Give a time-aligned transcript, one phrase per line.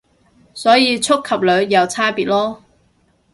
[0.55, 2.57] 所以觸及率有差別囉